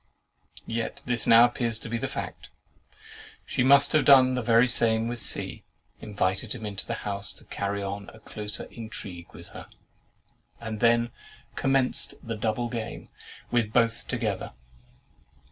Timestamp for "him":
6.55-6.65